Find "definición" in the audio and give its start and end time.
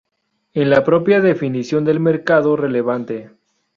1.21-1.85